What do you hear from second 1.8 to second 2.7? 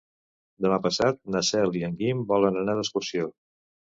i en Guim volen